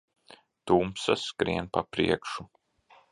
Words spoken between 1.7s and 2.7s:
pa priekšu.